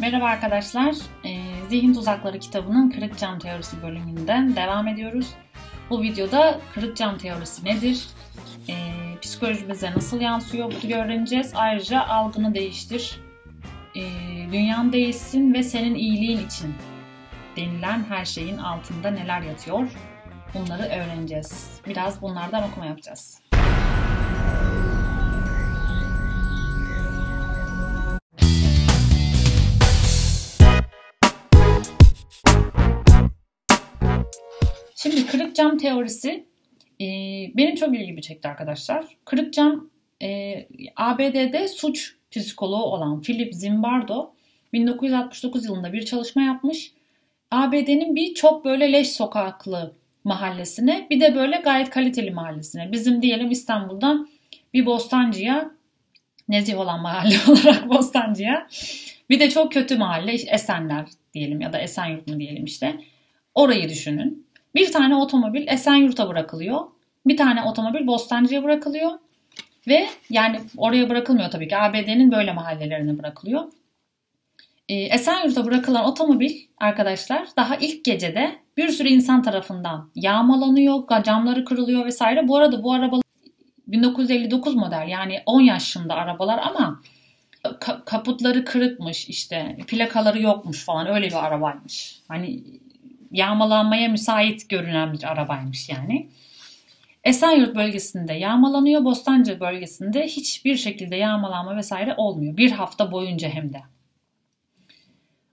[0.00, 0.94] Merhaba arkadaşlar.
[1.24, 5.26] Ee, Zihin Tuzakları kitabının Kırık Cam Teorisi bölümünden devam ediyoruz.
[5.90, 8.06] Bu videoda kırık cam teorisi nedir?
[8.68, 8.74] Ee,
[9.22, 10.72] psikolojimize nasıl yansıyor?
[10.82, 11.52] Bunu öğreneceğiz.
[11.54, 13.20] Ayrıca algını değiştir.
[13.96, 14.02] Ee,
[14.52, 16.74] dünyan değişsin ve senin iyiliğin için
[17.56, 19.90] denilen her şeyin altında neler yatıyor?
[20.54, 21.80] Bunları öğreneceğiz.
[21.86, 23.43] Biraz bunlardan okuma yapacağız.
[35.04, 36.44] Şimdi kırık cam teorisi
[37.00, 37.06] e,
[37.56, 39.04] benim çok ilgimi çekti arkadaşlar.
[39.24, 39.90] Kırık cam
[40.22, 40.54] e,
[40.96, 44.32] ABD'de suç psikoloğu olan Philip Zimbardo
[44.72, 46.92] 1969 yılında bir çalışma yapmış.
[47.50, 52.92] ABD'nin bir çok böyle leş sokaklı mahallesine bir de böyle gayet kaliteli mahallesine.
[52.92, 54.28] Bizim diyelim İstanbul'dan
[54.74, 55.70] bir Bostancı'ya
[56.48, 58.66] nezih olan mahalle olarak Bostancı'ya
[59.30, 63.00] bir de çok kötü mahalle Esenler diyelim ya da Esenyurt mu diyelim işte.
[63.54, 64.44] Orayı düşünün.
[64.74, 66.80] Bir tane otomobil Esenyurt'a bırakılıyor.
[67.26, 69.10] Bir tane otomobil Bostancı'ya bırakılıyor.
[69.88, 71.76] Ve yani oraya bırakılmıyor tabii ki.
[71.76, 73.64] ABD'nin böyle mahallelerine bırakılıyor.
[74.88, 82.04] Ee, Esenyurt'a bırakılan otomobil arkadaşlar daha ilk gecede bir sürü insan tarafından yağmalanıyor, camları kırılıyor
[82.04, 82.48] vesaire.
[82.48, 83.20] Bu arada bu araba
[83.86, 87.00] 1959 model yani 10 yaşında arabalar ama
[87.64, 92.20] ka- kaputları kırıkmış işte plakaları yokmuş falan öyle bir arabaymış.
[92.28, 92.60] Hani
[93.34, 96.28] yağmalanmaya müsait görünen bir arabaymış yani.
[97.24, 102.56] Esenyurt bölgesinde yağmalanıyor, Bostancı bölgesinde hiçbir şekilde yağmalanma vesaire olmuyor.
[102.56, 103.82] Bir hafta boyunca hem de.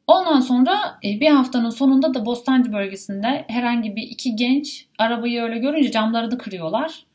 [0.08, 5.58] Ondan sonra e, bir haftanın sonunda da Bostancı bölgesinde herhangi bir iki genç arabayı öyle
[5.58, 7.06] görünce camlarını kırıyorlar.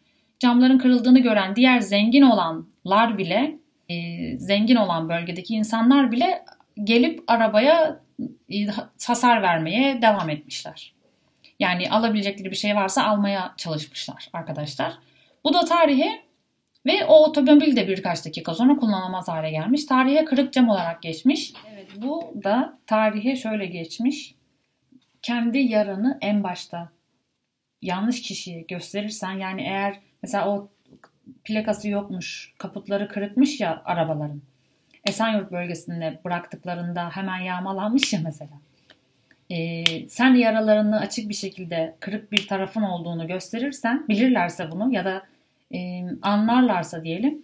[0.40, 3.94] Camların kırıldığını gören diğer zengin olanlar bile, e,
[4.38, 6.44] zengin olan bölgedeki insanlar bile
[6.84, 8.05] gelip arabaya
[9.06, 10.94] hasar vermeye devam etmişler.
[11.60, 14.98] Yani alabilecekleri bir şey varsa almaya çalışmışlar arkadaşlar.
[15.44, 16.22] Bu da tarihe
[16.86, 19.84] ve o otomobil de birkaç dakika sonra kullanılamaz hale gelmiş.
[19.84, 21.52] Tarihe kırık cam olarak geçmiş.
[21.74, 24.34] Evet bu da tarihe şöyle geçmiş.
[25.22, 26.88] Kendi yaranı en başta
[27.82, 30.68] yanlış kişiye gösterirsen yani eğer mesela o
[31.44, 34.42] plakası yokmuş, kaputları kırıkmış ya arabaların.
[35.06, 38.50] Esenyurt bölgesinde bıraktıklarında hemen yağmalanmış ya mesela.
[39.50, 45.22] Ee, sen yaralarını açık bir şekilde kırık bir tarafın olduğunu gösterirsen, bilirlerse bunu ya da
[45.74, 47.42] e, anlarlarsa diyelim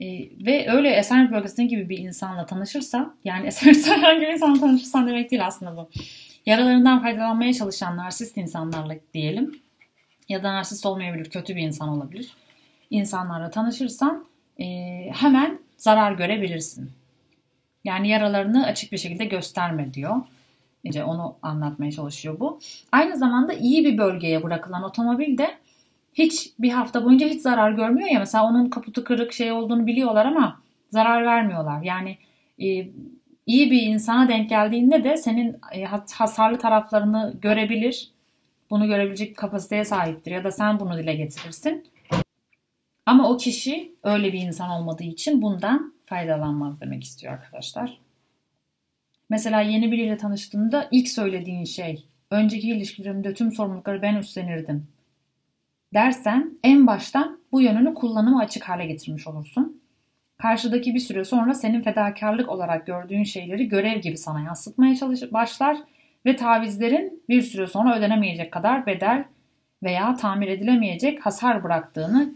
[0.00, 0.06] e,
[0.46, 5.30] ve öyle Esenyurt bölgesinde gibi bir insanla tanışırsa, yani Esenyurt herhangi bir insanla tanışırsan demek
[5.30, 5.90] değil aslında bu.
[6.46, 9.60] Yaralarından faydalanmaya çalışan narsist insanlarla diyelim
[10.28, 12.30] ya da narsist olmayabilir, kötü bir insan olabilir.
[12.90, 14.26] İnsanlarla tanışırsan
[14.60, 14.64] e,
[15.14, 16.90] hemen zarar görebilirsin.
[17.84, 20.16] Yani yaralarını açık bir şekilde gösterme diyor.
[20.84, 22.60] İşte onu anlatmaya çalışıyor bu.
[22.92, 25.58] Aynı zamanda iyi bir bölgeye bırakılan otomobil de
[26.14, 28.18] hiç bir hafta boyunca hiç zarar görmüyor ya.
[28.18, 30.60] Mesela onun kaputu kırık şey olduğunu biliyorlar ama
[30.90, 31.82] zarar vermiyorlar.
[31.82, 32.18] Yani
[32.58, 32.66] e,
[33.46, 38.10] iyi bir insana denk geldiğinde de senin e, hasarlı taraflarını görebilir.
[38.70, 41.86] Bunu görebilecek kapasiteye sahiptir ya da sen bunu dile getirirsin.
[43.06, 48.00] Ama o kişi öyle bir insan olmadığı için bundan faydalanmaz demek istiyor arkadaşlar.
[49.30, 54.86] Mesela yeni biriyle tanıştığında ilk söylediğin şey önceki ilişkilerimde tüm sorumlulukları ben üstlenirdim
[55.94, 59.82] dersen en baştan bu yönünü kullanıma açık hale getirmiş olursun.
[60.38, 65.76] Karşıdaki bir süre sonra senin fedakarlık olarak gördüğün şeyleri görev gibi sana yansıtmaya çalışır, başlar
[66.26, 69.24] ve tavizlerin bir süre sonra ödenemeyecek kadar bedel
[69.82, 72.34] veya tamir edilemeyecek hasar bıraktığını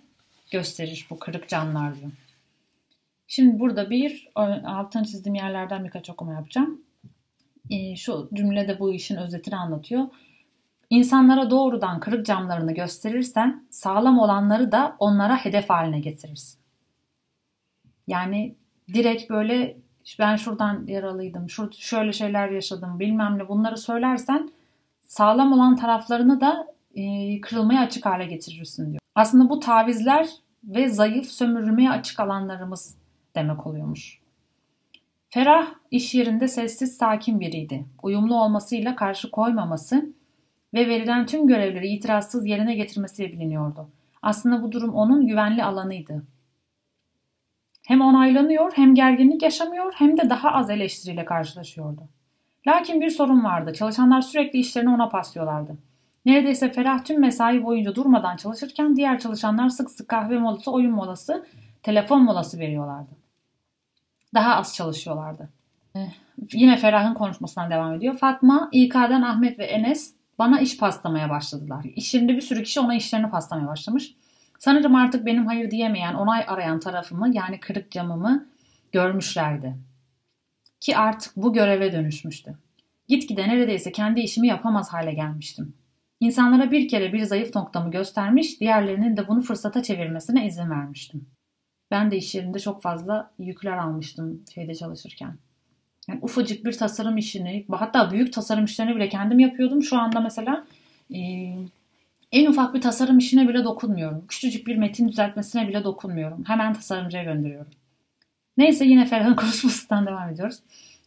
[0.50, 2.10] gösterir bu kırık canlar diyor.
[3.26, 4.28] Şimdi burada bir
[4.66, 6.80] altını çizdiğim yerlerden birkaç okuma yapacağım.
[7.70, 10.04] E, şu cümlede bu işin özetini anlatıyor.
[10.90, 16.60] İnsanlara doğrudan kırık camlarını gösterirsen sağlam olanları da onlara hedef haline getirirsin.
[18.06, 18.54] Yani
[18.92, 19.76] direkt böyle
[20.18, 24.50] ben şuradan yaralıydım, şur şöyle şeyler yaşadım bilmem ne bunları söylersen
[25.02, 29.00] sağlam olan taraflarını da e, kırılmaya açık hale getirirsin diyor.
[29.20, 30.28] Aslında bu tavizler
[30.64, 32.96] ve zayıf sömürülmeye açık alanlarımız
[33.34, 34.18] demek oluyormuş.
[35.28, 37.84] Ferah iş yerinde sessiz sakin biriydi.
[38.02, 40.12] Uyumlu olmasıyla karşı koymaması
[40.74, 43.88] ve verilen tüm görevleri itirazsız yerine getirmesiyle biliniyordu.
[44.22, 46.22] Aslında bu durum onun güvenli alanıydı.
[47.86, 52.02] Hem onaylanıyor hem gerginlik yaşamıyor hem de daha az eleştiriyle karşılaşıyordu.
[52.66, 53.72] Lakin bir sorun vardı.
[53.72, 55.89] Çalışanlar sürekli işlerini ona paslıyorlardı.
[56.26, 61.46] Neredeyse Ferah tüm mesai boyunca durmadan çalışırken diğer çalışanlar sık sık kahve molası, oyun molası,
[61.82, 63.10] telefon molası veriyorlardı.
[64.34, 65.48] Daha az çalışıyorlardı.
[65.94, 66.08] Eh,
[66.52, 68.18] yine Ferah'ın konuşmasından devam ediyor.
[68.18, 71.84] Fatma, İK'dan Ahmet ve Enes bana iş paslamaya başladılar.
[71.96, 74.14] İş yerinde bir sürü kişi ona işlerini paslamaya başlamış.
[74.58, 78.46] Sanırım artık benim hayır diyemeyen, onay arayan tarafımı yani kırık camımı
[78.92, 79.76] görmüşlerdi.
[80.80, 82.58] Ki artık bu göreve dönüşmüştü.
[83.08, 85.74] Gitgide neredeyse kendi işimi yapamaz hale gelmiştim.
[86.20, 91.26] İnsanlara bir kere bir zayıf noktamı göstermiş, diğerlerinin de bunu fırsata çevirmesine izin vermiştim.
[91.90, 95.36] Ben de iş yerinde çok fazla yükler almıştım şeyde çalışırken.
[96.08, 99.82] Yani ufacık bir tasarım işini, hatta büyük tasarım işlerini bile kendim yapıyordum.
[99.82, 100.66] Şu anda mesela
[101.14, 101.18] e,
[102.32, 104.26] en ufak bir tasarım işine bile dokunmuyorum.
[104.26, 106.44] Küçücük bir metin düzeltmesine bile dokunmuyorum.
[106.44, 107.72] Hemen tasarımcıya gönderiyorum.
[108.56, 110.58] Neyse yine Ferhan konuşmasından devam ediyoruz.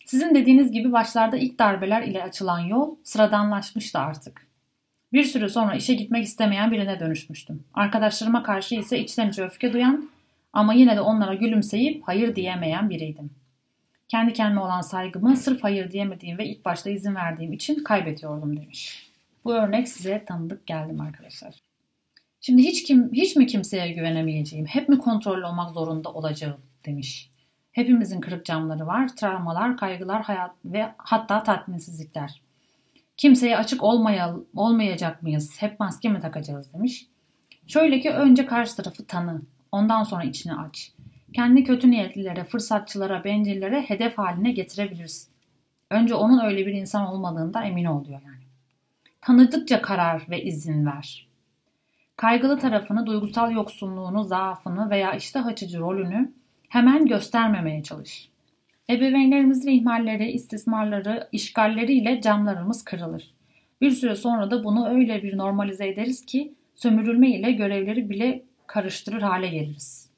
[0.05, 4.52] Sizin dediğiniz gibi başlarda ilk darbeler ile açılan yol sıradanlaşmıştı artık.
[5.13, 7.63] Bir süre sonra işe gitmek istemeyen birine dönüşmüştüm.
[7.73, 10.09] Arkadaşlarıma karşı ise içten içe öfke duyan
[10.53, 13.29] ama yine de onlara gülümseyip hayır diyemeyen biriydim.
[14.07, 19.11] Kendi kendime olan saygımı sırf hayır diyemediğim ve ilk başta izin verdiğim için kaybediyordum demiş.
[19.45, 21.55] Bu örnek size tanıdık geldim arkadaşlar.
[22.41, 27.31] Şimdi hiç kim hiç mi kimseye güvenemeyeceğim, hep mi kontrollü olmak zorunda olacağım demiş.
[27.71, 32.42] Hepimizin kırık camları var, travmalar, kaygılar, hayat ve hatta tatminsizlikler.
[33.23, 35.61] Kimseye açık olmayal, olmayacak mıyız?
[35.61, 37.07] Hep maske mi takacağız demiş.
[37.67, 39.41] Şöyle ki önce karşı tarafı tanı.
[39.71, 40.91] Ondan sonra içini aç.
[41.33, 45.33] Kendi kötü niyetlilere, fırsatçılara, bencillere hedef haline getirebilirsin.
[45.89, 48.43] Önce onun öyle bir insan olmadığından emin ol diyor yani.
[49.21, 51.27] Tanıdıkça karar ve izin ver.
[52.17, 56.33] Kaygılı tarafını, duygusal yoksunluğunu, zaafını veya iştah açıcı rolünü
[56.69, 58.32] hemen göstermemeye çalış.
[58.89, 63.33] Ebeveynlerimizin ihmalleri, istismarları, işgalleriyle camlarımız kırılır.
[63.81, 69.21] Bir süre sonra da bunu öyle bir normalize ederiz ki sömürülme ile görevleri bile karıştırır
[69.21, 70.09] hale geliriz.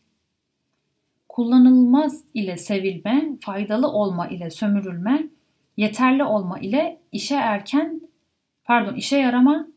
[1.30, 5.28] Kullanılmaz ile sevilme, faydalı olma ile sömürülme,
[5.78, 8.02] yeterli olma ile işe erken,
[8.64, 9.68] pardon işe yarama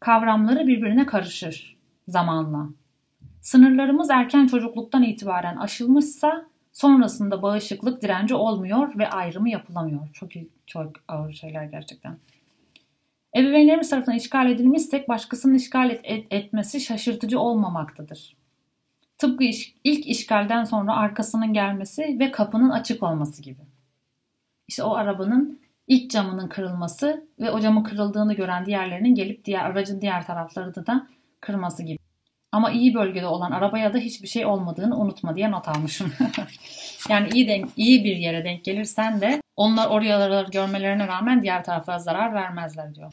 [0.00, 1.76] kavramları birbirine karışır
[2.08, 2.68] zamanla.
[3.40, 10.08] Sınırlarımız erken çocukluktan itibaren aşılmışsa sonrasında bağışıklık direnci olmuyor ve ayrımı yapılamıyor.
[10.12, 10.30] Çok
[10.66, 12.18] çok ağır şeyler gerçekten.
[13.36, 18.36] Ebeveynlerimiz tarafından işgal edilmişsek başkasının işgal et, et, etmesi şaşırtıcı olmamaktadır.
[19.18, 23.60] Tıpkı iş, ilk işgalden sonra arkasının gelmesi ve kapının açık olması gibi.
[24.68, 30.00] İşte o arabanın ilk camının kırılması ve o camın kırıldığını gören diğerlerinin gelip diğer aracın
[30.00, 31.06] diğer taraflarını da
[31.40, 32.01] kırması gibi.
[32.52, 36.12] Ama iyi bölgede olan arabaya da hiçbir şey olmadığını unutma diye not almışım.
[37.08, 41.98] yani iyi denk, iyi bir yere denk gelirsen de onlar oraya görmelerine rağmen diğer tarafa
[41.98, 43.12] zarar vermezler diyor.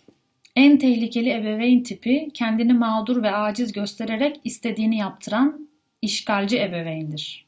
[0.55, 5.69] En tehlikeli ebeveyn tipi kendini mağdur ve aciz göstererek istediğini yaptıran
[6.01, 7.45] işgalci ebeveyndir.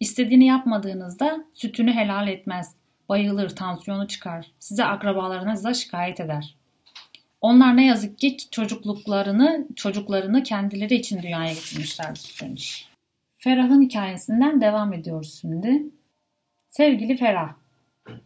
[0.00, 2.74] İstediğini yapmadığınızda sütünü helal etmez,
[3.08, 6.59] bayılır, tansiyonu çıkar, size akrabalarınızla şikayet eder.
[7.40, 12.88] Onlar ne yazık ki çocukluklarını, çocuklarını kendileri için dünyaya getirmişlerdir demiş.
[13.36, 15.82] Ferah'ın hikayesinden devam ediyoruz şimdi.
[16.70, 17.54] Sevgili Ferah,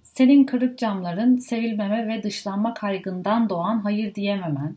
[0.03, 4.77] senin kırık camların, sevilmeme ve dışlanma kaygından doğan hayır diyememen,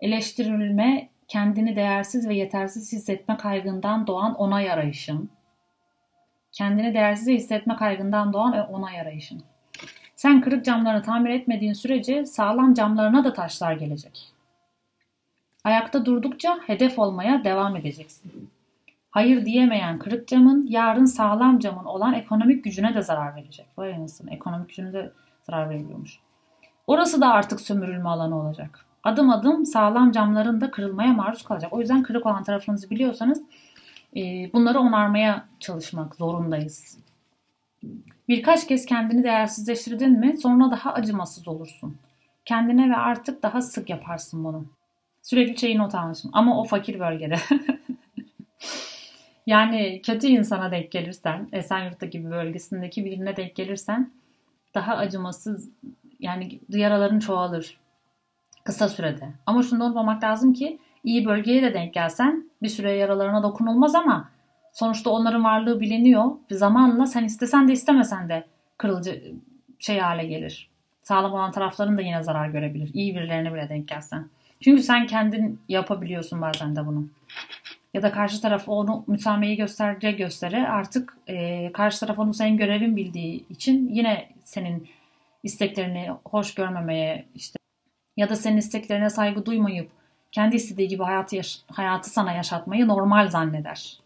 [0.00, 5.30] eleştirilme, kendini değersiz ve yetersiz hissetme kaygından doğan onay arayışın,
[6.52, 9.42] kendini değersiz hissetme kaygından doğan onay arayışın.
[10.22, 14.32] Sen kırık camlarını tamir etmediğin sürece sağlam camlarına da taşlar gelecek.
[15.64, 18.50] Ayakta durdukça hedef olmaya devam edeceksin.
[19.10, 23.66] Hayır diyemeyen kırık camın yarın sağlam camın olan ekonomik gücüne de zarar verecek.
[23.76, 25.12] Vay anasını ekonomik gücüne de
[25.46, 26.18] zarar veriyormuş.
[26.86, 28.86] Orası da artık sömürülme alanı olacak.
[29.04, 31.72] Adım adım sağlam camların da kırılmaya maruz kalacak.
[31.72, 33.42] O yüzden kırık olan tarafınızı biliyorsanız
[34.52, 37.02] bunları onarmaya çalışmak zorundayız.
[38.28, 41.96] Birkaç kez kendini değersizleştirdin mi sonra daha acımasız olursun.
[42.44, 44.66] Kendine ve artık daha sık yaparsın bunu.
[45.22, 47.36] Sürekli şeyi not almışım ama o fakir bölgede.
[49.46, 54.10] yani kötü insana denk gelirsen, Esenyurt'ta gibi bölgesindeki birine denk gelirsen
[54.74, 55.70] daha acımasız
[56.20, 57.76] yani yaraların çoğalır
[58.64, 59.28] kısa sürede.
[59.46, 64.28] Ama şunu unutmamak lazım ki iyi bölgeye de denk gelsen bir süre yaralarına dokunulmaz ama
[64.72, 66.30] Sonuçta onların varlığı biliniyor.
[66.50, 68.44] Zamanla sen istesen de istemesen de
[68.78, 69.22] kırılıcı
[69.78, 70.70] şey hale gelir.
[71.02, 72.90] Sağlam olan tarafların da yine zarar görebilir.
[72.94, 74.28] İyi birilerine bile denk gelsen.
[74.60, 77.08] Çünkü sen kendin yapabiliyorsun bazen de bunu.
[77.94, 82.96] Ya da karşı taraf onu müsamaheyi gösterce göstere artık e, karşı taraf onu senin görevin
[82.96, 84.88] bildiği için yine senin
[85.42, 87.58] isteklerini hoş görmemeye işte
[88.16, 89.90] ya da senin isteklerine saygı duymayıp
[90.32, 91.40] kendi istediği gibi hayatı,
[91.72, 94.01] hayatı sana yaşatmayı normal zanneder.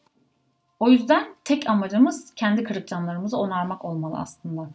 [0.80, 4.70] O yüzden tek amacımız kendi kırık camlarımızı onarmak olmalı aslında.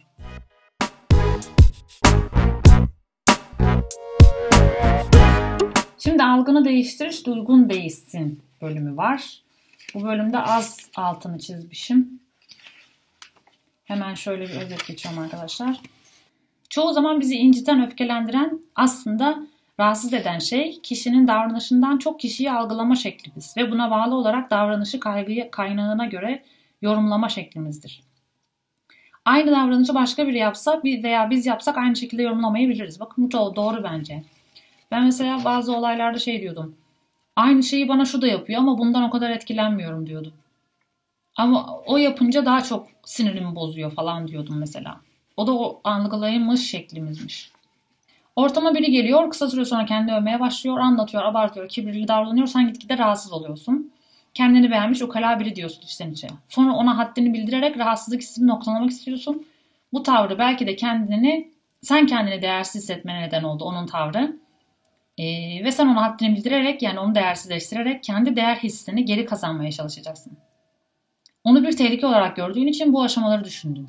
[5.98, 9.42] Şimdi algını değiştiriş duygun değişsin bölümü var.
[9.94, 12.20] Bu bölümde az altını çizmişim.
[13.84, 15.80] Hemen şöyle bir özet geçiyorum arkadaşlar.
[16.68, 19.46] Çoğu zaman bizi inciten, öfkelendiren aslında
[19.82, 25.50] rahatsız eden şey kişinin davranışından çok kişiyi algılama şeklimiz ve buna bağlı olarak davranışı kaygıya,
[25.50, 26.42] kaynağına göre
[26.82, 28.02] yorumlama şeklimizdir.
[29.24, 33.00] Aynı davranışı başka biri yapsa veya biz yapsak aynı şekilde yorumlamayabiliriz.
[33.00, 34.22] Bakın bu doğru bence.
[34.90, 36.76] Ben mesela bazı olaylarda şey diyordum.
[37.36, 40.32] Aynı şeyi bana şu da yapıyor ama bundan o kadar etkilenmiyorum diyordum.
[41.36, 45.00] Ama o yapınca daha çok sinirimi bozuyor falan diyordum mesela.
[45.36, 47.51] O da o algılaymış şeklimizmiş.
[48.36, 52.46] Ortama biri geliyor, kısa süre sonra kendini övmeye başlıyor, anlatıyor, abartıyor, kibirli davranıyor.
[52.46, 53.92] Sen gitgide rahatsız oluyorsun.
[54.34, 56.28] Kendini beğenmiş, ukala biri diyorsun içten içe.
[56.48, 59.46] Sonra ona haddini bildirerek rahatsızlık hissini noktalamak istiyorsun.
[59.92, 61.50] Bu tavrı belki de kendini,
[61.82, 64.36] sen kendini değersiz hissetmene neden oldu onun tavrı.
[65.18, 70.32] Ee, ve sen ona haddini bildirerek yani onu değersizleştirerek kendi değer hissini geri kazanmaya çalışacaksın.
[71.44, 73.88] Onu bir tehlike olarak gördüğün için bu aşamaları düşündün.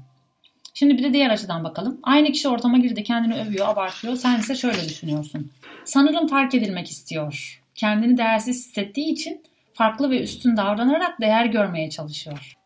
[0.73, 1.99] Şimdi bir de diğer açıdan bakalım.
[2.03, 4.15] Aynı kişi ortama girdi kendini övüyor, abartıyor.
[4.15, 5.51] Sen ise şöyle düşünüyorsun.
[5.85, 7.61] Sanırım fark edilmek istiyor.
[7.75, 9.41] Kendini değersiz hissettiği için
[9.73, 12.57] farklı ve üstün davranarak değer görmeye çalışıyor.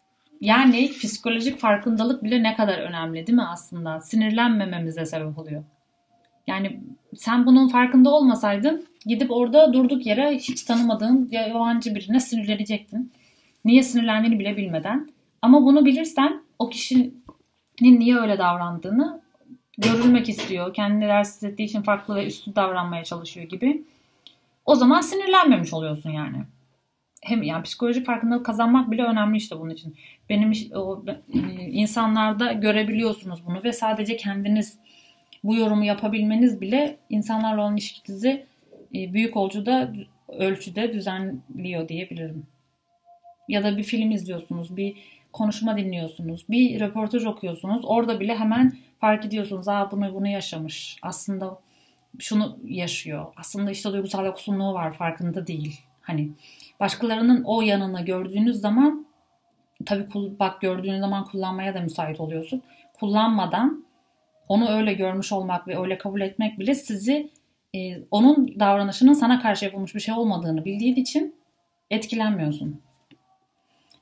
[0.41, 3.99] Yani psikolojik farkındalık bile ne kadar önemli değil mi aslında?
[3.99, 5.63] Sinirlenmememize sebep oluyor.
[6.47, 6.79] Yani
[7.15, 13.11] sen bunun farkında olmasaydın gidip orada durduk yere hiç tanımadığın yabancı birine sinirlenecektin.
[13.65, 15.09] Niye sinirlendiğini bile bilmeden.
[15.41, 17.23] Ama bunu bilirsen o kişinin
[17.81, 19.21] niye öyle davrandığını
[19.77, 20.73] görülmek istiyor.
[20.73, 23.83] Kendini değersiz ettiği için farklı ve üstün davranmaya çalışıyor gibi.
[24.65, 26.37] O zaman sinirlenmemiş oluyorsun yani.
[27.21, 29.95] Hem yani psikolojik farkındalık kazanmak bile önemli işte bunun için.
[30.29, 31.03] Benim o
[31.33, 34.77] e, insanlarda görebiliyorsunuz bunu ve sadece kendiniz
[35.43, 38.45] bu yorumu yapabilmeniz bile insanlarla olan ilişkinizi
[38.95, 39.93] e, büyük ölçüde
[40.27, 42.43] ölçüde düzenliyor diyebilirim.
[43.47, 44.95] Ya da bir film izliyorsunuz, bir
[45.37, 47.81] konuşma dinliyorsunuz, bir röportaj okuyorsunuz.
[47.85, 49.67] Orada bile hemen fark ediyorsunuz.
[49.67, 50.97] Aa bunu bunu yaşamış.
[51.01, 51.59] Aslında
[52.19, 53.25] şunu yaşıyor.
[53.37, 55.81] Aslında işte duygusal yoksunluğu var farkında değil.
[56.01, 56.29] Hani
[56.79, 59.05] başkalarının o yanını gördüğünüz zaman
[59.85, 60.07] tabii
[60.39, 62.61] bak gördüğünüz zaman kullanmaya da müsait oluyorsun.
[62.99, 63.85] Kullanmadan
[64.49, 67.29] onu öyle görmüş olmak ve öyle kabul etmek bile sizi
[67.75, 71.35] e, onun davranışının sana karşı yapılmış bir şey olmadığını bildiğin için
[71.91, 72.86] etkilenmiyorsun.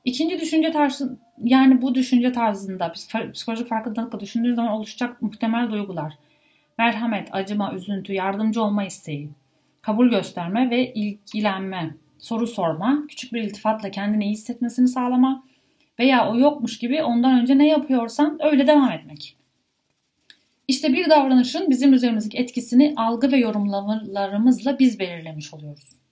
[0.06, 2.92] İkinci düşünce tarzı yani bu düşünce tarzında
[3.32, 6.12] psikolojik farkındalıkla düşündüğün zaman oluşacak muhtemel duygular.
[6.78, 9.30] Merhamet, acıma, üzüntü, yardımcı olma isteği,
[9.82, 15.44] kabul gösterme ve ilgilenme, soru sorma, küçük bir iltifatla kendini iyi hissetmesini sağlama
[15.98, 19.36] veya o yokmuş gibi ondan önce ne yapıyorsan öyle devam etmek.
[20.68, 26.05] İşte bir davranışın bizim üzerimizdeki etkisini algı ve yorumlamalarımızla biz belirlemiş oluyoruz.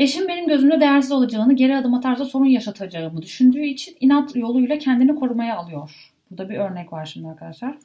[0.00, 5.14] Eşim benim gözümde değersiz olacağını, geri adım atarsa sorun yaşatacağımı düşündüğü için inat yoluyla kendini
[5.14, 6.12] korumaya alıyor.
[6.30, 7.78] Burada bir örnek var şimdi arkadaşlar.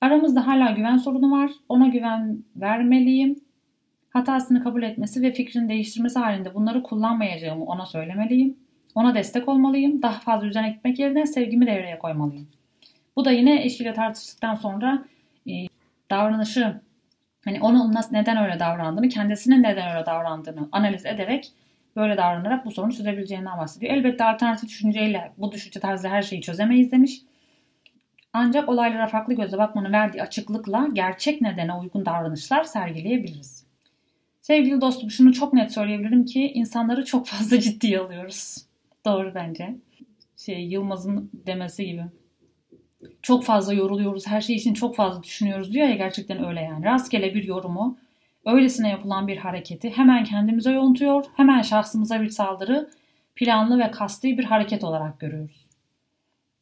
[0.00, 1.50] Aramızda hala güven sorunu var.
[1.68, 3.40] Ona güven vermeliyim.
[4.10, 8.56] Hatasını kabul etmesi ve fikrini değiştirmesi halinde bunları kullanmayacağımı ona söylemeliyim.
[8.94, 10.02] Ona destek olmalıyım.
[10.02, 12.48] Daha fazla üzerine gitmek yerine sevgimi devreye koymalıyım.
[13.16, 15.04] Bu da yine eşiyle tartıştıktan sonra
[15.48, 15.52] e,
[16.10, 16.80] davranışı
[17.44, 21.52] hani onun neden öyle davrandığını, kendisinin neden öyle davrandığını analiz ederek
[21.96, 23.94] böyle davranarak bu sorunu çözebileceğinden bahsediyor.
[23.94, 27.22] Elbette alternatif düşünceyle bu düşünce tarzı her şeyi çözemeyiz demiş.
[28.32, 33.64] Ancak olaylara farklı gözle bakmanın verdiği açıklıkla gerçek nedene uygun davranışlar sergileyebiliriz.
[34.40, 38.56] Sevgili dostum şunu çok net söyleyebilirim ki insanları çok fazla ciddiye alıyoruz.
[39.04, 39.74] Doğru bence.
[40.36, 42.02] Şey Yılmaz'ın demesi gibi
[43.22, 46.84] çok fazla yoruluyoruz, her şey için çok fazla düşünüyoruz diyor ya gerçekten öyle yani.
[46.84, 47.98] Rastgele bir yorumu,
[48.46, 52.90] öylesine yapılan bir hareketi hemen kendimize yontuyor, hemen şahsımıza bir saldırı,
[53.36, 55.66] planlı ve kasti bir hareket olarak görüyoruz.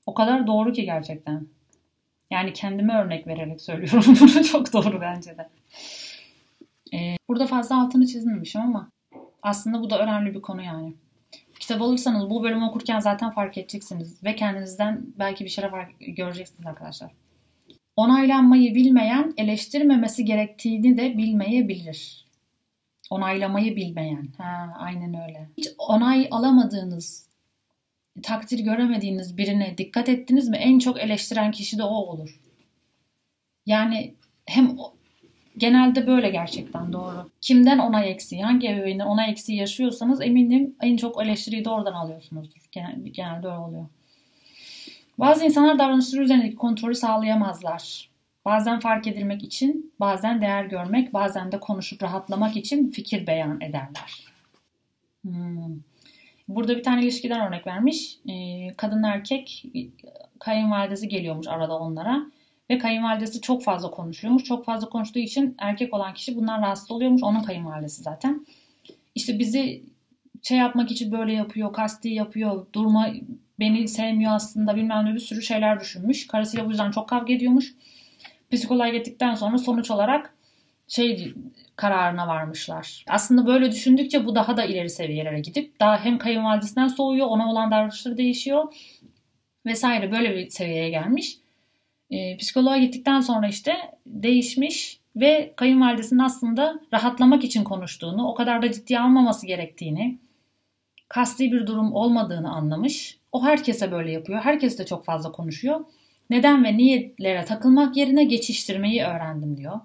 [0.07, 1.47] O kadar doğru ki gerçekten.
[2.31, 5.49] Yani kendime örnek vererek söylüyorum bunu çok doğru bence de.
[6.95, 8.91] Ee, burada fazla altını çizmemişim ama
[9.43, 10.95] aslında bu da önemli bir konu yani.
[11.63, 17.13] Kitap alırsanız bu bölümü okurken zaten fark edeceksiniz ve kendinizden belki bir şeyler göreceksiniz arkadaşlar.
[17.97, 22.27] Onaylanmayı bilmeyen eleştirmemesi gerektiğini de bilmeyebilir.
[23.11, 24.29] Onaylamayı bilmeyen.
[24.39, 25.49] Ha, aynen öyle.
[25.59, 27.29] Hiç onay alamadığınız,
[28.23, 30.57] takdir göremediğiniz birine dikkat ettiniz mi?
[30.57, 32.41] En çok eleştiren kişi de o olur.
[33.67, 34.15] Yani
[34.47, 34.77] hem
[35.59, 37.31] Genelde böyle gerçekten doğru.
[37.41, 42.61] Kimden onay eksiği, hangi ebeveynden onay eksiği yaşıyorsanız eminim en çok eleştiriyi de oradan alıyorsunuzdur.
[42.73, 43.87] Genel, genelde öyle oluyor.
[45.19, 48.11] Bazı insanlar davranışları üzerindeki kontrolü sağlayamazlar.
[48.45, 54.27] Bazen fark edilmek için, bazen değer görmek, bazen de konuşup rahatlamak için fikir beyan ederler.
[55.23, 55.81] Hmm.
[56.49, 58.19] Burada bir tane ilişkiden örnek vermiş.
[58.29, 59.65] Ee, kadın erkek
[60.39, 62.27] kayınvalidesi geliyormuş arada onlara.
[62.73, 64.45] Ve kayınvalidesi çok fazla konuşuyormuş.
[64.45, 67.23] Çok fazla konuştuğu için erkek olan kişi bundan rahatsız oluyormuş.
[67.23, 68.47] Onun kayınvalidesi zaten.
[69.15, 69.83] İşte bizi
[70.43, 73.09] şey yapmak için böyle yapıyor, kasti yapıyor, durma
[73.61, 76.27] beni sevmiyor aslında bilmem ne bir sürü şeyler düşünmüş.
[76.27, 77.75] Karısıyla bu yüzden çok kavga ediyormuş.
[78.53, 80.35] Psikoloğa gittikten sonra sonuç olarak
[80.89, 81.35] şey
[81.77, 83.05] kararına varmışlar.
[83.09, 87.71] Aslında böyle düşündükçe bu daha da ileri seviyelere gidip daha hem kayınvalidesinden soğuyor, ona olan
[87.71, 88.75] davranışları değişiyor
[89.67, 91.42] vesaire böyle bir seviyeye gelmiş.
[92.13, 93.77] E, psikoloğa gittikten sonra işte
[94.07, 100.19] değişmiş ve kayınvalidesinin aslında rahatlamak için konuştuğunu, o kadar da ciddiye almaması gerektiğini,
[101.09, 103.19] kasti bir durum olmadığını anlamış.
[103.33, 104.41] O herkese böyle yapıyor.
[104.41, 105.85] Herkes de çok fazla konuşuyor.
[106.31, 109.81] Neden ve niyetlere takılmak yerine geçiştirmeyi öğrendim diyor.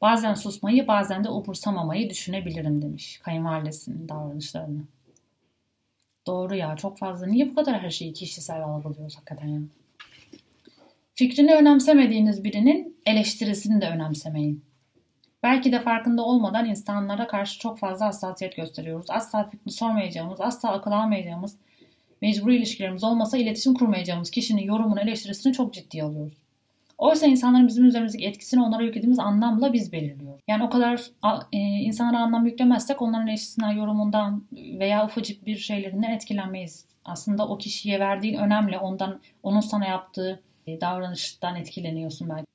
[0.00, 4.82] Bazen susmayı bazen de umursamamayı düşünebilirim demiş kayınvalidesinin davranışlarını.
[6.26, 7.26] Doğru ya çok fazla.
[7.26, 9.60] Niye bu kadar her şeyi kişisel algılıyoruz hakikaten ya?
[11.14, 14.64] Fikrini önemsemediğiniz birinin eleştirisini de önemsemeyin.
[15.42, 19.06] Belki de farkında olmadan insanlara karşı çok fazla hassasiyet gösteriyoruz.
[19.10, 21.56] Asla fikrini sormayacağımız, asla akıl almayacağımız,
[22.22, 26.34] mecburi ilişkilerimiz olmasa iletişim kurmayacağımız kişinin yorumunu, eleştirisini çok ciddiye alıyoruz.
[26.98, 30.40] Oysa insanların bizim üzerimizdeki etkisini onlara yüklediğimiz anlamla biz belirliyoruz.
[30.48, 31.10] Yani o kadar
[31.52, 36.84] e, insanlara anlam yüklemezsek onların eleştirisinden, yorumundan veya ufacık bir şeylerinden etkilenmeyiz.
[37.04, 42.46] Aslında o kişiye verdiğin önemli, ondan onun sana yaptığı davranıştan etkileniyorsun belki.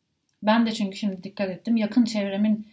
[0.43, 1.77] Ben de çünkü şimdi dikkat ettim.
[1.77, 2.67] Yakın çevremin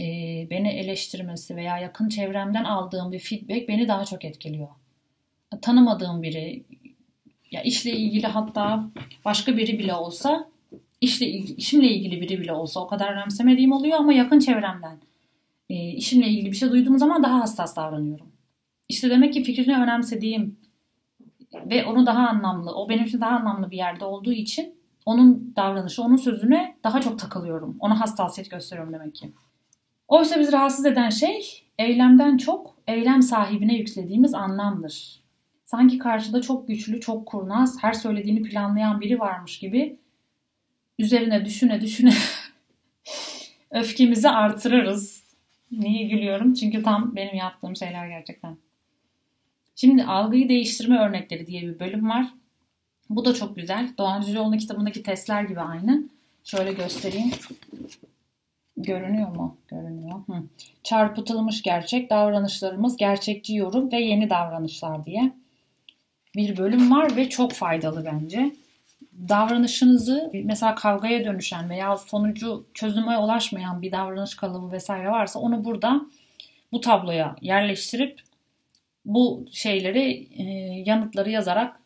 [0.00, 0.04] e,
[0.50, 4.68] beni eleştirmesi veya yakın çevremden aldığım bir feedback beni daha çok etkiliyor.
[5.62, 6.64] Tanımadığım biri,
[7.50, 8.90] ya işle ilgili hatta
[9.24, 10.48] başka biri bile olsa
[11.00, 14.98] işle ilgili, işimle ilgili biri bile olsa o kadar önemsemediğim oluyor ama yakın çevremden
[15.70, 18.32] e, işimle ilgili bir şey duyduğum zaman daha hassas davranıyorum.
[18.88, 20.58] İşte demek ki fikrini önemsediğim
[21.70, 24.74] ve onu daha anlamlı, o benim için daha anlamlı bir yerde olduğu için
[25.06, 27.76] onun davranışı, onun sözüne daha çok takılıyorum.
[27.80, 29.32] Ona hassasiyet gösteriyorum demek ki.
[30.08, 35.24] Oysa bizi rahatsız eden şey eylemden çok eylem sahibine yüklediğimiz anlamdır.
[35.64, 39.98] Sanki karşıda çok güçlü, çok kurnaz, her söylediğini planlayan biri varmış gibi
[40.98, 42.12] üzerine düşüne düşüne
[43.70, 45.24] öfkemizi artırırız.
[45.70, 46.54] Niye gülüyorum?
[46.54, 48.56] Çünkü tam benim yaptığım şeyler gerçekten.
[49.76, 52.26] Şimdi algıyı değiştirme örnekleri diye bir bölüm var.
[53.10, 53.88] Bu da çok güzel.
[53.98, 56.04] Doğan Cüceloğlu'nun kitabındaki testler gibi aynı.
[56.44, 57.30] Şöyle göstereyim.
[58.76, 59.56] Görünüyor mu?
[59.68, 60.18] Görünüyor.
[60.26, 60.42] Hı.
[60.82, 65.32] Çarpıtılmış gerçek, davranışlarımız, gerçekçi yorum ve yeni davranışlar diye
[66.36, 68.52] bir bölüm var ve çok faydalı bence
[69.28, 76.00] davranışınızı mesela kavgaya dönüşen veya sonucu çözüme ulaşmayan bir davranış kalıbı vesaire varsa onu burada
[76.72, 78.20] bu tabloya yerleştirip
[79.04, 80.42] bu şeyleri e,
[80.86, 81.80] yanıtları yazarak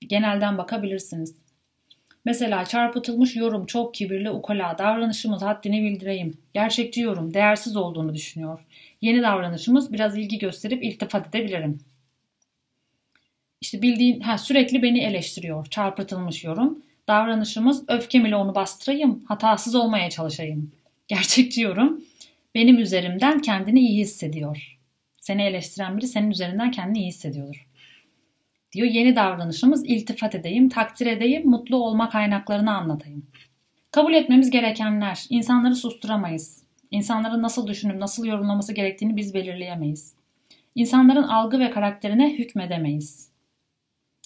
[0.00, 1.34] genelden bakabilirsiniz.
[2.24, 6.38] Mesela çarpıtılmış yorum çok kibirli ukala davranışımız haddini bildireyim.
[6.54, 8.60] Gerçekçi yorum değersiz olduğunu düşünüyor.
[9.00, 11.78] Yeni davranışımız biraz ilgi gösterip iltifat edebilirim.
[13.60, 15.66] İşte bildiğin ha, sürekli beni eleştiriyor.
[15.66, 16.82] Çarpıtılmış yorum.
[17.08, 19.24] Davranışımız öfkem ile onu bastırayım.
[19.28, 20.72] Hatasız olmaya çalışayım.
[21.08, 22.00] Gerçekçi yorum.
[22.54, 24.75] Benim üzerimden kendini iyi hissediyor.
[25.26, 27.66] Seni eleştiren biri senin üzerinden kendini iyi hissediyordur.
[28.72, 33.26] Diyor yeni davranışımız iltifat edeyim, takdir edeyim, mutlu olma kaynaklarını anlatayım.
[33.90, 35.26] Kabul etmemiz gerekenler.
[35.30, 36.62] insanları susturamayız.
[36.90, 40.14] İnsanların nasıl düşünüp nasıl yorumlaması gerektiğini biz belirleyemeyiz.
[40.74, 43.30] İnsanların algı ve karakterine hükmedemeyiz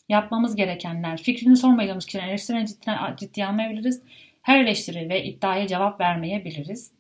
[0.08, 4.02] yapmamız gerekenler, fikrini sormadığımız kişilerin eleştirilerini ciddiye, ciddiye almayabiliriz.
[4.42, 6.92] Her eleştiri ve iddiaya cevap vermeyebiliriz.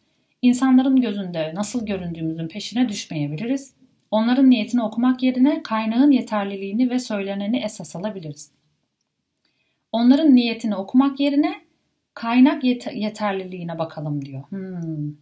[0.42, 3.79] İnsanların gözünde nasıl göründüğümüzün peşine düşmeyebiliriz.
[4.10, 8.50] Onların niyetini okumak yerine kaynağın yeterliliğini ve söyleneni esas alabiliriz.
[9.92, 11.54] Onların niyetini okumak yerine
[12.14, 14.42] kaynak yet- yeterliliğine bakalım diyor.
[14.50, 15.14] Hmm.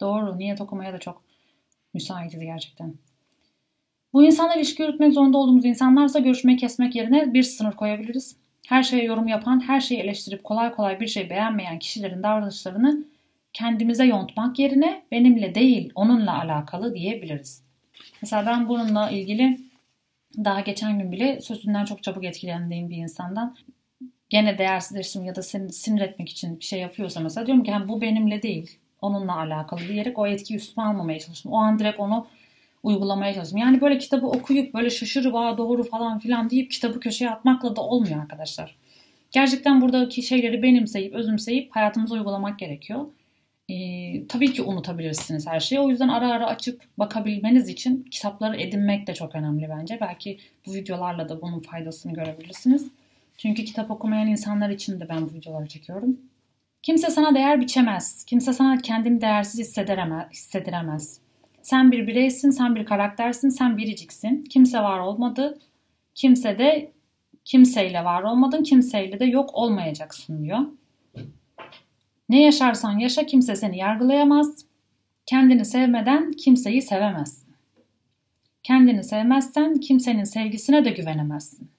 [0.00, 1.22] Doğru, niyet okumaya da çok
[1.94, 2.94] müsaitiz gerçekten.
[4.12, 8.36] Bu insanlar ilişki yürütmek zorunda olduğumuz insanlarsa görüşmeyi kesmek yerine bir sınır koyabiliriz.
[8.68, 13.04] Her şeye yorum yapan, her şeyi eleştirip kolay kolay bir şey beğenmeyen kişilerin davranışlarını
[13.52, 17.67] kendimize yontmak yerine benimle değil onunla alakalı diyebiliriz.
[18.22, 19.60] Mesela ben bununla ilgili
[20.44, 23.56] daha geçen gün bile sözünden çok çabuk etkilendiğim bir insandan
[24.30, 28.42] gene değersizleştirme ya da sinir etmek için bir şey yapıyorsa mesela diyorum ki bu benimle
[28.42, 31.52] değil onunla alakalı diyerek o etkiyi üstüme almamaya çalıştım.
[31.52, 32.26] O an direkt onu
[32.82, 33.58] uygulamaya çalıştım.
[33.58, 37.80] Yani böyle kitabı okuyup böyle şaşırıp aa doğru falan filan deyip kitabı köşeye atmakla da
[37.80, 38.76] olmuyor arkadaşlar.
[39.30, 43.06] Gerçekten buradaki şeyleri benimseyip, özümseyip hayatımıza uygulamak gerekiyor.
[43.70, 45.80] Ee, tabii ki unutabilirsiniz her şeyi.
[45.80, 49.98] O yüzden ara ara açıp bakabilmeniz için kitapları edinmek de çok önemli bence.
[50.00, 52.88] Belki bu videolarla da bunun faydasını görebilirsiniz.
[53.36, 56.20] Çünkü kitap okumayan insanlar için de ben bu videoları çekiyorum.
[56.82, 58.24] Kimse sana değer biçemez.
[58.24, 59.60] Kimse sana kendini değersiz
[60.30, 61.20] hissediremez.
[61.62, 64.44] Sen bir bireysin, sen bir karaktersin, sen biriciksin.
[64.44, 65.58] Kimse var olmadı.
[66.14, 66.92] Kimse de
[67.44, 70.60] kimseyle var olmadın, kimseyle de yok olmayacaksın diyor.
[72.28, 74.64] Ne yaşarsan yaşa kimse seni yargılayamaz.
[75.26, 77.54] Kendini sevmeden kimseyi sevemezsin.
[78.62, 81.70] Kendini sevmezsen kimsenin sevgisine de güvenemezsin.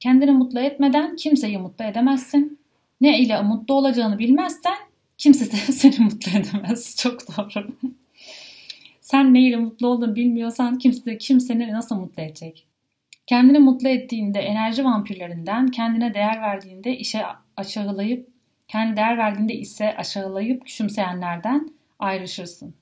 [0.00, 2.58] Kendini mutlu etmeden kimseyi mutlu edemezsin.
[3.00, 4.76] Ne ile mutlu olacağını bilmezsen
[5.18, 6.96] kimse de seni mutlu edemez.
[6.96, 7.68] Çok doğru.
[9.00, 12.66] Sen ne ile mutlu olduğunu bilmiyorsan kimse de kimseni nasıl mutlu edecek?
[13.26, 17.22] Kendini mutlu ettiğinde enerji vampirlerinden, kendine değer verdiğinde işe
[17.56, 18.28] aşağılayıp,
[18.68, 22.74] kendi değer verdiğinde ise aşağılayıp küçümseyenlerden ayrışırsın.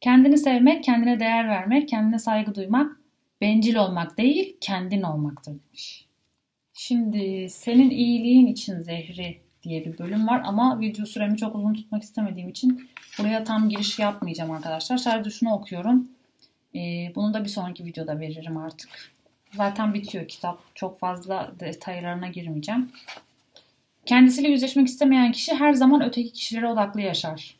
[0.00, 3.00] Kendini sevmek, kendine değer vermek, kendine saygı duymak,
[3.40, 6.06] bencil olmak değil, kendin olmaktır demiş.
[6.72, 12.02] Şimdi senin iyiliğin için zehri diye bir bölüm var ama video süremi çok uzun tutmak
[12.02, 14.96] istemediğim için buraya tam giriş yapmayacağım arkadaşlar.
[14.96, 16.08] Sadece şunu okuyorum.
[16.74, 18.90] Ee, bunu da bir sonraki videoda veririm artık.
[19.52, 20.62] Zaten bitiyor kitap.
[20.74, 22.92] Çok fazla detaylarına girmeyeceğim.
[24.06, 27.56] Kendisiyle yüzleşmek istemeyen kişi her zaman öteki kişilere odaklı yaşar.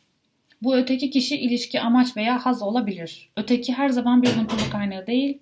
[0.63, 3.29] Bu öteki kişi ilişki, amaç veya haz olabilir.
[3.37, 5.39] Öteki her zaman bir mutluluk kaynağı değil,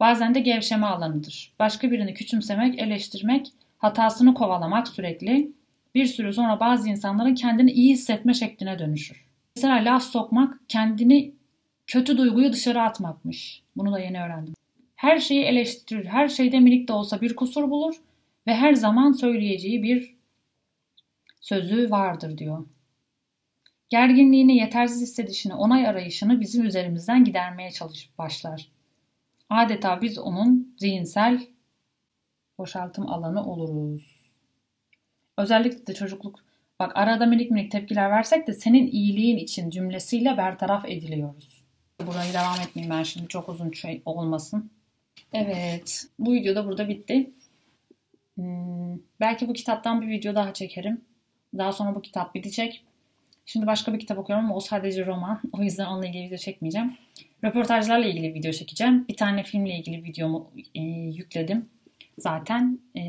[0.00, 1.52] bazen de gevşeme alanıdır.
[1.58, 5.50] Başka birini küçümsemek, eleştirmek, hatasını kovalamak sürekli
[5.94, 9.24] bir süre sonra bazı insanların kendini iyi hissetme şekline dönüşür.
[9.56, 11.32] Mesela laf sokmak kendini
[11.86, 13.62] kötü duyguyu dışarı atmakmış.
[13.76, 14.54] Bunu da yeni öğrendim.
[14.96, 17.94] Her şeyi eleştirir, her şeyde minik de olsa bir kusur bulur
[18.46, 20.14] ve her zaman söyleyeceği bir
[21.44, 22.66] sözü vardır diyor.
[23.88, 28.68] Gerginliğini, yetersiz hissedişini, onay arayışını bizim üzerimizden gidermeye çalışıp başlar.
[29.50, 31.46] Adeta biz onun zihinsel
[32.58, 34.30] boşaltım alanı oluruz.
[35.38, 36.40] Özellikle de çocukluk
[36.78, 41.64] bak arada minik minik tepkiler versek de senin iyiliğin için cümlesiyle bertaraf ediliyoruz.
[42.06, 44.70] Burayı devam etmeyeyim ben şimdi çok uzun şey olmasın.
[45.32, 47.30] Evet bu video da burada bitti.
[48.34, 51.13] Hmm, belki bu kitaptan bir video daha çekerim.
[51.58, 52.84] Daha sonra bu kitap bitecek.
[53.46, 55.40] Şimdi başka bir kitap okuyorum ama o sadece roman.
[55.52, 56.96] O yüzden onunla ilgili video çekmeyeceğim.
[57.44, 59.08] Röportajlarla ilgili video çekeceğim.
[59.08, 61.68] Bir tane filmle ilgili videomu e, yükledim
[62.18, 62.78] zaten.
[62.96, 63.02] E,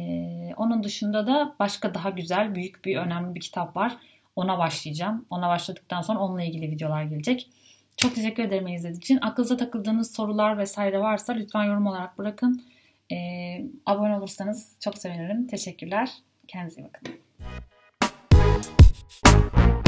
[0.58, 3.98] onun dışında da başka daha güzel, büyük bir, önemli bir kitap var.
[4.36, 5.26] Ona başlayacağım.
[5.30, 7.50] Ona başladıktan sonra onunla ilgili videolar gelecek.
[7.98, 9.20] Çok teşekkür ederim izlediğiniz için.
[9.22, 12.64] Aklınıza takıldığınız sorular vesaire varsa lütfen yorum olarak bırakın.
[13.12, 13.16] E,
[13.86, 15.48] abone olursanız çok sevinirim.
[15.48, 16.10] Teşekkürler.
[16.48, 17.25] Kendinize iyi bakın.
[19.08, 19.85] Thank you.